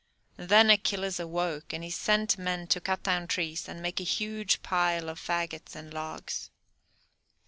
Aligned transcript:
Then 0.39 0.71
Achilles 0.71 1.19
awoke, 1.19 1.73
and 1.73 1.83
he 1.83 1.91
sent 1.91 2.39
men 2.39 2.65
to 2.69 2.81
cut 2.81 3.03
down 3.03 3.27
trees, 3.27 3.69
and 3.69 3.83
make 3.83 3.99
a 3.99 4.03
huge 4.03 4.63
pile 4.63 5.09
of 5.09 5.19
fagots 5.19 5.75
and 5.75 5.93
logs. 5.93 6.49